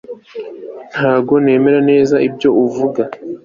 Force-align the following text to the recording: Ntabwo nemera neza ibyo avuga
Ntabwo 0.93 1.33
nemera 1.43 1.79
neza 1.89 2.15
ibyo 2.27 2.49
avuga 2.65 3.01